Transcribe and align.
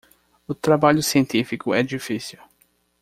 O 0.47 0.55
trabalho 0.55 1.03
científico 1.03 1.75
é 1.75 1.83
difícil. 1.83 2.39